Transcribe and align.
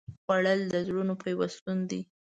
خوړل 0.23 0.59
د 0.67 0.75
زړونو 0.87 1.13
پیوستون 1.23 1.77
دی 1.89 2.01